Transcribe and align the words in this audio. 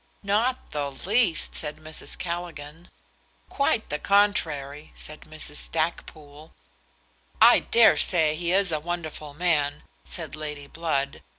"Not 0.23 0.71
the 0.71 0.89
least," 0.91 1.53
said 1.53 1.75
Mrs. 1.77 2.17
Callaghan. 2.17 2.89
"Quite 3.49 3.89
the 3.91 3.99
contrary," 3.99 4.91
said 4.95 5.21
Mrs. 5.29 5.57
Stackpoole. 5.57 6.53
"I 7.39 7.59
dare 7.59 7.97
say 7.97 8.35
he 8.35 8.51
is 8.51 8.71
a 8.71 8.79
wonderful 8.79 9.35
man," 9.35 9.83
said 10.03 10.35
Lady 10.35 10.65
Blood. 10.65 11.21